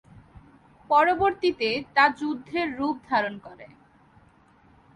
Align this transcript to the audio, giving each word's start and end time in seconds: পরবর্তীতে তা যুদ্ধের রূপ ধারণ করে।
পরবর্তীতে 0.89 1.69
তা 1.95 2.05
যুদ্ধের 2.19 2.67
রূপ 2.77 2.95
ধারণ 3.09 3.35
করে। 3.37 3.67